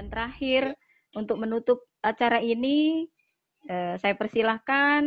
[0.00, 0.80] Dan terakhir,
[1.12, 3.04] untuk menutup acara ini,
[3.68, 5.04] eh, saya persilahkan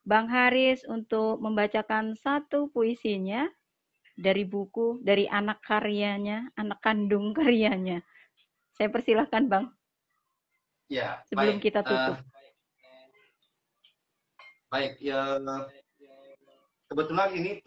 [0.00, 3.44] Bang Haris untuk membacakan satu puisinya
[4.16, 8.00] dari buku, dari anak karyanya, anak kandung karyanya.
[8.72, 9.68] Saya persilahkan Bang.
[10.88, 11.68] Ya, sebelum baik.
[11.68, 12.16] kita tutup.
[12.16, 12.24] Uh,
[14.72, 15.36] baik, ya
[16.88, 17.60] kebetulan ini.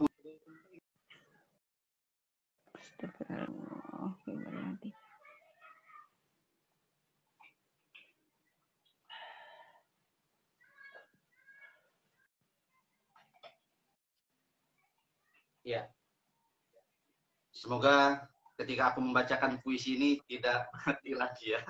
[17.57, 18.21] Semoga
[18.53, 21.61] ketika aku membacakan puisi ini tidak mati lagi ya.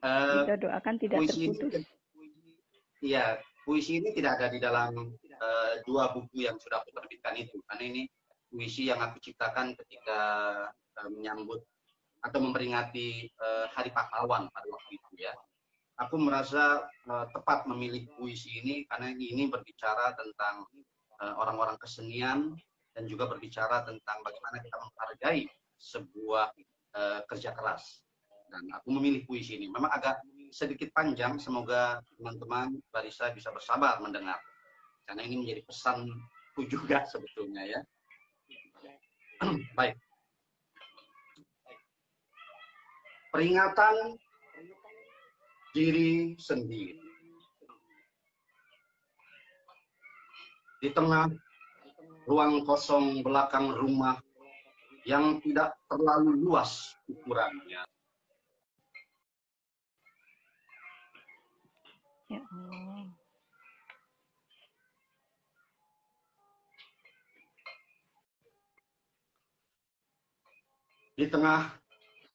[0.00, 1.84] uh, Kita doakan tidak puisi terputus.
[3.00, 7.60] Iya, puisi ini tidak ada di dalam uh, dua buku yang sudah aku terbitkan itu.
[7.68, 8.02] Karena ini
[8.48, 10.20] puisi yang aku ciptakan ketika
[10.72, 11.60] uh, menyambut
[12.20, 15.32] atau memperingati uh, Hari Pahlawan pada waktu itu ya.
[16.00, 20.64] Aku merasa uh, tepat memilih puisi ini karena ini berbicara tentang
[21.20, 22.56] Eh, orang-orang kesenian
[22.94, 25.42] dan juga berbicara tentang bagaimana kita menghargai
[25.80, 26.50] sebuah
[26.96, 28.02] uh, kerja keras.
[28.50, 29.70] Dan aku memilih puisi ini.
[29.70, 30.18] Memang agak
[30.50, 34.38] sedikit panjang, semoga teman-teman barisa bisa bersabar mendengar.
[35.06, 37.80] Karena ini menjadi pesanku juga sebetulnya ya.
[39.78, 39.94] Baik.
[43.30, 44.18] Peringatan
[45.70, 47.10] diri sendiri.
[50.80, 51.28] di tengah
[52.30, 54.14] ruang kosong belakang rumah
[55.02, 57.82] yang tidak terlalu luas ukurannya.
[62.30, 63.10] Ya Allah.
[71.18, 71.74] Di tengah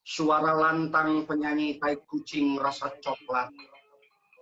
[0.04, 3.48] suara lantang penyanyi tai kucing rasa coklat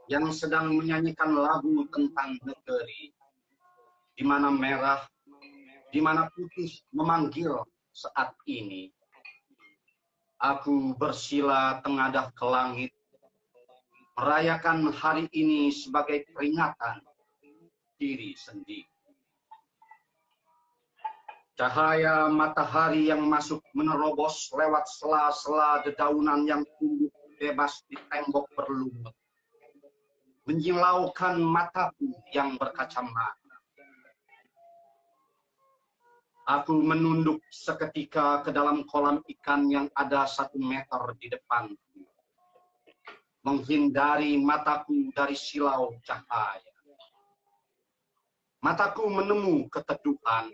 [0.10, 3.14] yang sedang menyanyikan lagu tentang negeri
[4.14, 5.02] di mana merah,
[5.94, 7.62] di mana putih memanggil
[7.94, 8.90] saat ini.
[10.42, 12.92] Aku bersila tengadah ke langit,
[14.18, 17.00] merayakan hari ini sebagai peringatan
[18.02, 18.90] diri sendiri.
[21.54, 29.14] Cahaya matahari yang masuk menerobos lewat sela-sela dedaunan yang tumbuh bebas di tembok berlumut.
[30.50, 33.43] Menyilaukan mataku yang berkacamata
[36.44, 41.72] Aku menunduk seketika ke dalam kolam ikan yang ada satu meter di depan.
[43.48, 46.74] Menghindari mataku dari silau cahaya.
[48.60, 50.52] Mataku menemu keteduhan,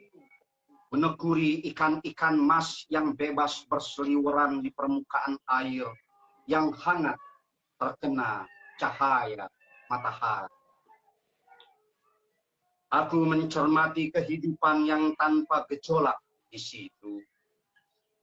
[0.93, 5.89] meneguri ikan-ikan mas yang bebas berseliweran di permukaan air
[6.49, 7.17] yang hangat
[7.77, 8.45] terkena
[8.77, 9.45] cahaya
[9.89, 10.58] matahari.
[12.89, 16.17] Aku mencermati kehidupan yang tanpa gejolak
[16.49, 17.21] di situ.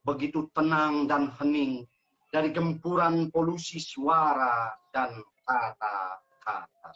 [0.03, 1.87] Begitu tenang dan hening
[2.34, 6.91] dari gempuran polusi suara dan kata-kata.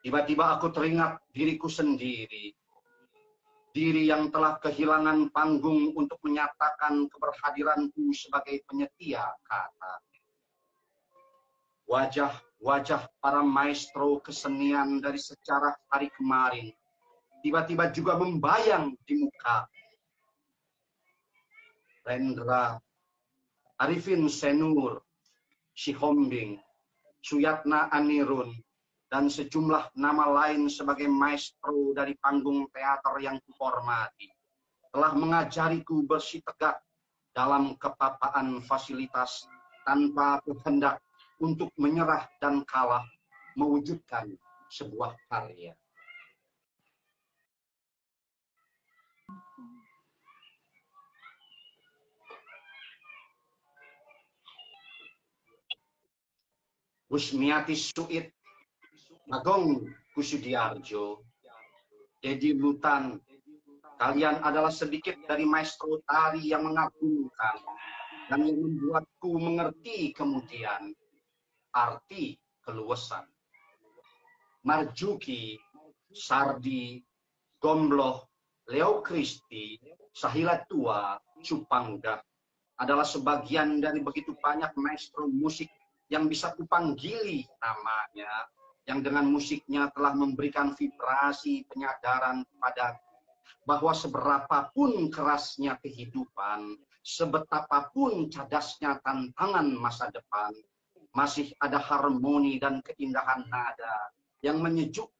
[0.00, 2.56] Tiba-tiba aku teringat diriku sendiri.
[3.72, 9.94] Diri yang telah kehilangan panggung untuk menyatakan keberhadiranku sebagai penyetia kata.
[11.88, 16.70] Wajah wajah para maestro kesenian dari sejarah hari kemarin
[17.42, 19.66] tiba-tiba juga membayang di muka.
[22.02, 22.78] Rendra,
[23.78, 25.02] Arifin Senur,
[25.74, 26.58] Shihombing,
[27.22, 28.50] Suyatna Anirun,
[29.06, 34.30] dan sejumlah nama lain sebagai maestro dari panggung teater yang kuhormati
[34.92, 36.80] telah mengajariku bersih tegak
[37.32, 39.46] dalam kepapaan fasilitas
[39.84, 41.00] tanpa kehendak
[41.42, 43.02] untuk menyerah dan kalah
[43.58, 44.30] mewujudkan
[44.70, 45.74] sebuah karya.
[57.12, 58.32] Usmiati Suit,
[59.28, 59.84] Agong
[60.16, 61.20] Kusudiarjo,
[62.24, 63.20] Dedi Lutan,
[64.00, 67.60] kalian adalah sedikit dari maestro tari yang mengagumkan
[68.32, 70.96] dan yang membuatku mengerti kemudian
[71.74, 73.26] arti keluasan.
[74.62, 75.58] Marjuki,
[76.12, 77.02] Sardi,
[77.58, 78.22] Gombloh,
[78.70, 79.80] Leo Kristi,
[80.14, 82.22] Sahila Tua, Cupangga
[82.78, 85.66] adalah sebagian dari begitu banyak maestro musik
[86.12, 88.30] yang bisa kupanggili namanya,
[88.86, 92.98] yang dengan musiknya telah memberikan vibrasi penyadaran pada
[93.62, 96.74] bahwa seberapapun kerasnya kehidupan,
[97.06, 100.50] sebetapapun cadasnya tantangan masa depan,
[101.12, 105.12] masih ada harmoni dan keindahan nada yang menyejuk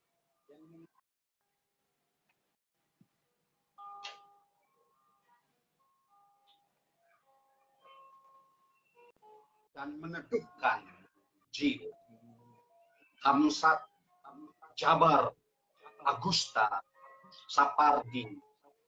[9.76, 10.80] dan meneduhkan
[11.50, 11.90] jiwa.
[13.22, 13.78] Hamsat,
[14.74, 15.30] Jabar,
[16.02, 16.82] Agusta,
[17.46, 18.38] Sapardi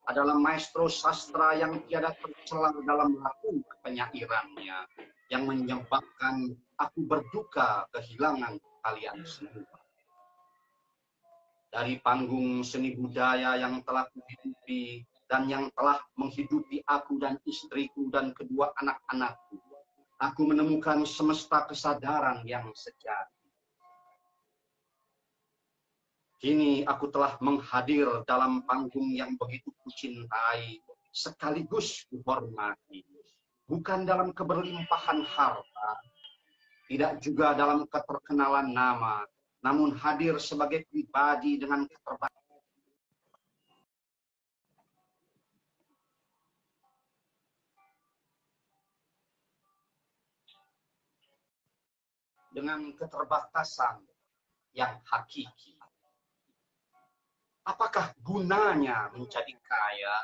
[0.04, 4.78] adalah maestro sastra yang tiada tercelang dalam laku penyairannya
[5.32, 9.80] yang menyebabkan aku berduka kehilangan kalian semua.
[11.74, 18.30] Dari panggung seni budaya yang telah kuhidupi dan yang telah menghidupi aku dan istriku dan
[18.30, 19.58] kedua anak-anakku,
[20.22, 23.33] aku menemukan semesta kesadaran yang sejati
[26.42, 30.82] Kini aku telah menghadir dalam panggung yang begitu kucintai,
[31.14, 33.06] sekaligus kuhormati.
[33.64, 35.90] Bukan dalam keberlimpahan harta,
[36.84, 39.24] tidak juga dalam keterkenalan nama,
[39.64, 42.60] namun hadir sebagai pribadi dengan keterbatasan.
[52.52, 54.04] Dengan keterbatasan
[54.76, 55.74] yang hakiki
[57.64, 60.16] Apakah gunanya menjadi kaya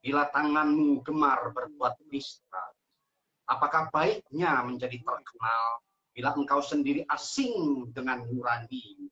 [0.00, 2.64] bila tanganmu gemar berbuat nista?
[3.44, 5.84] Apakah baiknya menjadi terkenal
[6.16, 9.08] bila engkau sendiri asing dengan nurani?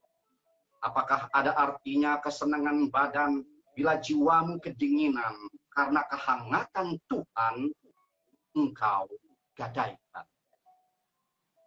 [0.81, 3.45] Apakah ada artinya kesenangan badan
[3.77, 5.37] bila jiwamu kedinginan
[5.69, 7.55] karena kehangatan Tuhan
[8.57, 9.05] engkau
[9.53, 10.25] gadaikan?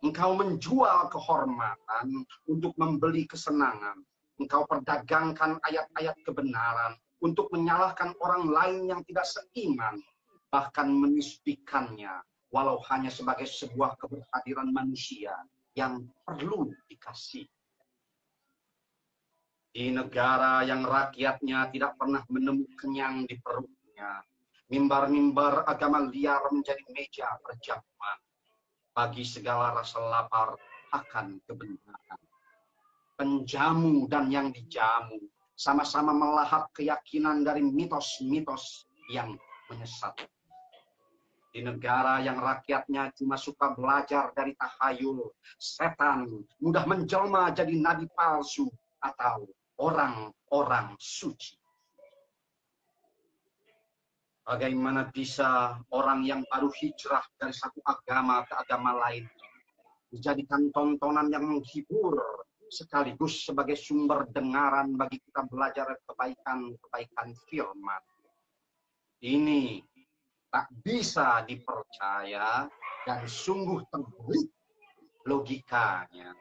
[0.03, 4.03] Engkau menjual kehormatan untuk membeli kesenangan
[4.41, 10.01] engkau perdagangkan ayat-ayat kebenaran untuk menyalahkan orang lain yang tidak seiman,
[10.49, 15.37] bahkan menisbikannya, walau hanya sebagai sebuah keberhadiran manusia
[15.77, 17.45] yang perlu dikasih.
[19.71, 24.19] Di negara yang rakyatnya tidak pernah menemukan kenyang di perutnya,
[24.67, 28.19] mimbar-mimbar agama liar menjadi meja perjamuan
[28.91, 30.59] bagi segala rasa lapar
[30.91, 32.30] akan kebenaran
[33.21, 35.21] penjamu dan yang dijamu
[35.53, 39.37] sama-sama melahap keyakinan dari mitos-mitos yang
[39.69, 40.17] menyesat.
[41.53, 45.29] Di negara yang rakyatnya cuma suka belajar dari tahayul,
[45.61, 48.73] setan mudah menjelma jadi nabi palsu
[49.05, 49.45] atau
[49.77, 51.61] orang-orang suci.
[54.49, 59.29] Bagaimana bisa orang yang baru hijrah dari satu agama ke agama lain
[60.11, 62.19] dijadikan tontonan yang menghibur
[62.71, 68.03] sekaligus sebagai sumber dengaran bagi kita belajar kebaikan-kebaikan firman.
[69.21, 69.83] Ini
[70.49, 72.71] tak bisa dipercaya
[73.05, 74.49] dan sungguh terbalik
[75.27, 76.33] logikanya.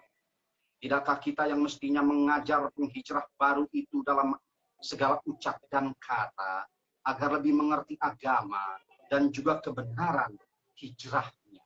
[0.80, 4.31] Tidakkah kita yang mestinya mengajar penghijrah baru itu dalam
[4.80, 6.64] segala ucap dan kata
[7.04, 8.80] agar lebih mengerti agama
[9.12, 10.31] dan juga kebenaran
[10.80, 11.64] hijrahnya.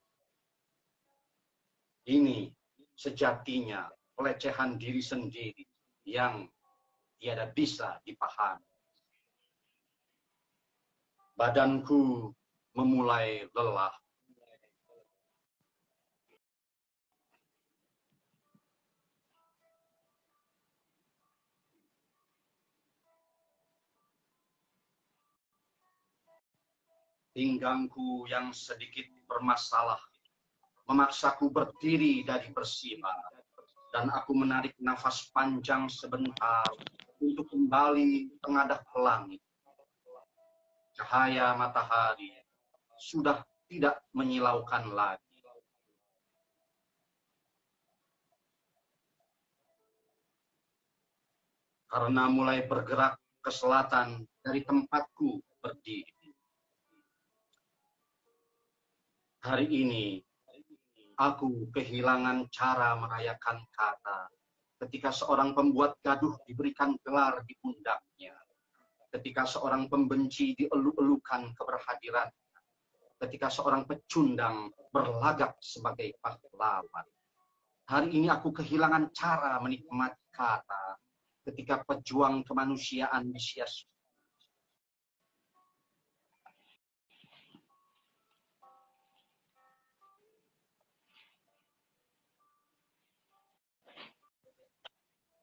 [2.10, 2.50] Ini
[2.98, 5.66] sejatinya pelecehan diri sendiri
[6.06, 6.46] yang
[7.18, 8.66] tiada bisa dipahami.
[11.34, 12.30] Badanku
[12.78, 13.96] memulai lelah.
[27.34, 29.98] Pinggangku yang sedikit bermasalah
[30.86, 33.10] memaksaku berdiri dari bersila
[33.94, 36.66] dan aku menarik nafas panjang sebentar
[37.22, 39.42] untuk kembali tengadah ke langit.
[40.98, 42.34] Cahaya matahari
[42.98, 45.22] sudah tidak menyilaukan lagi.
[51.86, 56.34] Karena mulai bergerak ke selatan dari tempatku berdiri.
[59.46, 60.18] Hari ini
[61.14, 64.34] Aku kehilangan cara merayakan kata.
[64.82, 68.34] Ketika seorang pembuat gaduh diberikan gelar di pundaknya,
[69.14, 72.28] ketika seorang pembenci dielu-elukan keberhadiran,
[73.22, 77.08] ketika seorang pecundang berlagak sebagai pahlawan.
[77.88, 80.98] Hari ini aku kehilangan cara menikmati kata.
[81.44, 83.93] Ketika pejuang kemanusiaan disia-sia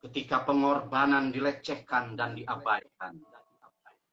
[0.01, 3.21] ketika pengorbanan dilecehkan dan diabaikan.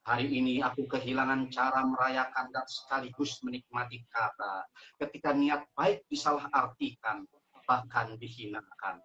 [0.07, 4.63] Hari ini aku kehilangan cara merayakan dan sekaligus menikmati kata.
[4.95, 7.27] Ketika niat baik disalah artikan,
[7.67, 9.03] bahkan dihinakan.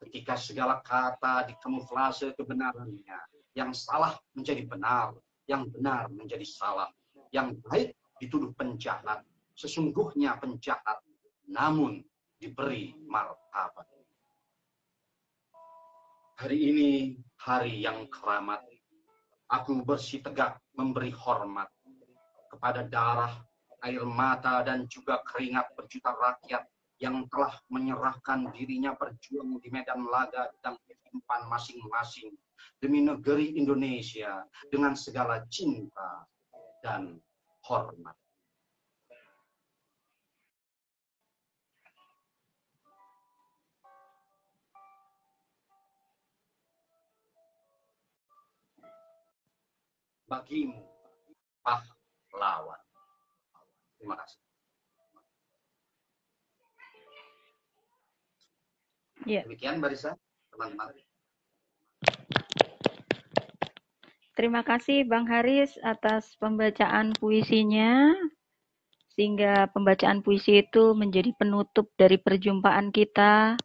[0.00, 3.20] Ketika segala kata dikamuflase kebenarannya.
[3.52, 5.12] Yang salah menjadi benar,
[5.44, 6.88] yang benar menjadi salah.
[7.36, 9.20] Yang baik dituduh penjahat.
[9.52, 11.04] Sesungguhnya penjahat,
[11.44, 12.00] namun
[12.40, 13.99] diberi martabat.
[16.40, 18.64] Hari ini hari yang keramat
[19.52, 21.68] Aku bersih tegak memberi hormat
[22.48, 23.44] kepada darah,
[23.84, 26.64] air mata, dan juga keringat berjuta rakyat
[26.96, 32.32] yang telah menyerahkan dirinya berjuang di medan laga dan kehidupan masing-masing
[32.80, 34.40] demi negeri Indonesia
[34.72, 36.24] dengan segala cinta
[36.80, 37.20] dan
[37.68, 38.16] hormat.
[50.30, 50.86] Bagimu
[51.66, 52.78] pahlawan.
[53.98, 54.38] Terima kasih.
[59.26, 59.42] Ya.
[59.44, 60.14] Demikian Barisa,
[60.54, 60.96] teman-teman.
[64.38, 68.14] Terima kasih Bang Haris atas pembacaan puisinya.
[69.12, 73.60] Sehingga pembacaan puisi itu menjadi penutup dari perjumpaan kita.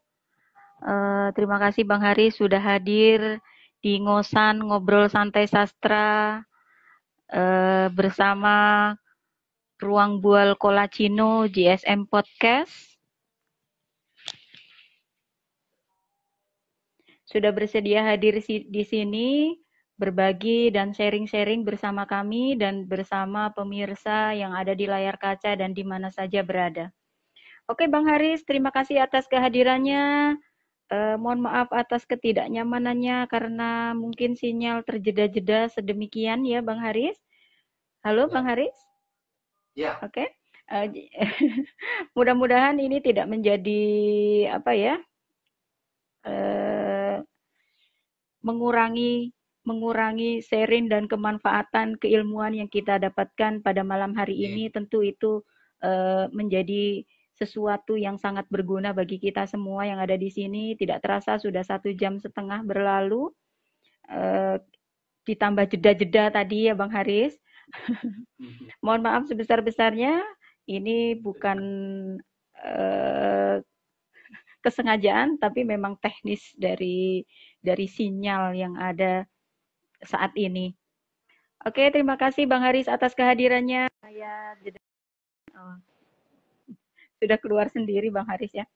[0.83, 3.39] Uh, terima kasih Bang Haris sudah hadir
[3.79, 6.43] di Ngosan Ngobrol Santai Sastra
[7.31, 8.55] eh, bersama
[9.81, 12.95] Ruang Bual Kolacino GSM Podcast.
[17.25, 19.59] Sudah bersedia hadir di sini,
[19.95, 25.83] berbagi dan sharing-sharing bersama kami dan bersama pemirsa yang ada di layar kaca dan di
[25.83, 26.91] mana saja berada.
[27.65, 30.37] Oke Bang Haris, terima kasih atas kehadirannya.
[30.85, 37.17] Eh, mohon maaf atas ketidaknyamanannya karena mungkin sinyal terjeda-jeda sedemikian ya Bang Haris.
[38.05, 38.33] Halo ya.
[38.37, 38.77] Bang Haris?
[39.73, 39.97] Ya.
[40.05, 40.21] Oke.
[40.21, 40.27] Okay.
[40.65, 41.33] Uh, eh,
[42.17, 43.81] mudah-mudahan ini tidak menjadi
[44.53, 44.95] apa ya?
[46.21, 47.21] Uh,
[48.45, 49.33] mengurangi
[49.65, 55.41] mengurangi sharing dan kemanfaatan keilmuan yang kita dapatkan pada malam hari ini tentu itu
[55.81, 57.01] uh, menjadi
[57.35, 60.73] sesuatu yang sangat berguna bagi kita semua yang ada di sini.
[60.79, 63.29] Tidak terasa sudah satu jam setengah berlalu.
[64.07, 64.57] Uh,
[65.27, 67.35] ditambah jeda-jeda tadi ya Bang Haris.
[68.85, 70.23] Mohon maaf sebesar-besarnya.
[70.65, 71.59] Ini bukan
[72.63, 73.61] uh,
[74.65, 77.21] kesengajaan, tapi memang teknis dari
[77.61, 79.27] dari sinyal yang ada
[80.01, 80.73] saat ini.
[81.65, 83.89] Oke, terima kasih Bang Haris atas kehadirannya.
[84.01, 84.81] Saya jeda.
[85.53, 85.94] Oh
[87.25, 88.69] sudah keluar sendiri Bang Haris ya.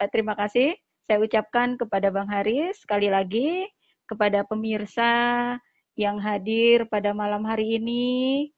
[0.00, 0.72] Eh, terima kasih
[1.04, 3.68] saya ucapkan kepada Bang Haris sekali lagi
[4.08, 5.12] kepada pemirsa
[5.94, 8.48] yang hadir pada malam hari ini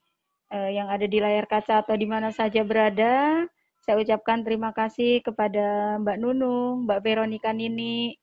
[0.55, 3.43] eh, yang ada di layar kaca atau di mana saja berada.
[3.83, 8.15] Saya ucapkan terima kasih kepada Mbak Nunung, Mbak Veronica Nini,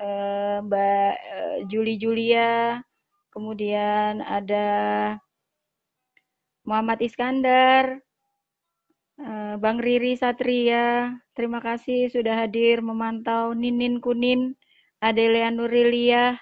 [0.00, 1.14] eh, Mbak
[1.68, 2.80] Juli Julia,
[3.28, 4.68] kemudian ada
[6.64, 8.00] Muhammad Iskandar,
[9.60, 14.56] Bang Riri Satria, terima kasih sudah hadir memantau Ninin Kunin,
[14.96, 16.40] Adelia Nurilia,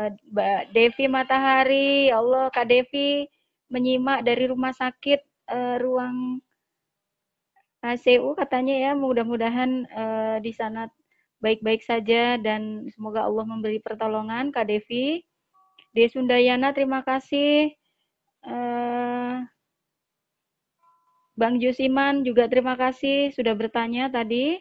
[0.00, 3.28] eh, Mbak Devi Matahari, ya Allah Kak Devi
[3.70, 6.42] menyimak dari rumah sakit uh, ruang
[7.80, 10.90] ACU katanya ya, mudah-mudahan uh, di sana
[11.40, 15.24] baik-baik saja dan semoga Allah memberi pertolongan Kak Devi.
[15.96, 17.72] Desundayana terima kasih.
[18.44, 19.42] Uh,
[21.40, 24.60] Bang Jusiman juga terima kasih sudah bertanya tadi.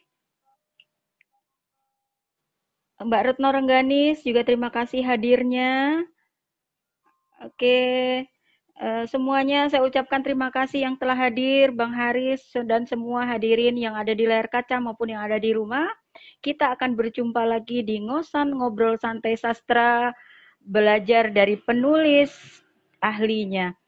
[3.04, 6.04] Mbak Retno Rengganis juga terima kasih hadirnya.
[7.44, 8.28] Oke,
[8.80, 13.96] uh, semuanya saya ucapkan terima kasih yang telah hadir, Bang Haris dan semua hadirin yang
[13.96, 15.88] ada di layar kaca maupun yang ada di rumah.
[16.44, 20.12] Kita akan berjumpa lagi di Ngosan Ngobrol Santai Sastra,
[20.60, 22.32] belajar dari penulis
[23.00, 23.79] ahlinya.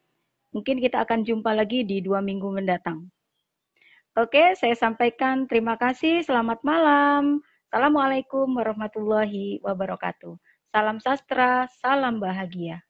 [0.51, 3.08] Mungkin kita akan jumpa lagi di dua minggu mendatang.
[4.20, 6.20] Oke, saya sampaikan terima kasih.
[6.27, 7.39] Selamat malam.
[7.72, 10.36] Assalamualaikum warahmatullahi wabarakatuh.
[10.75, 12.84] Salam sastra, salam bahagia.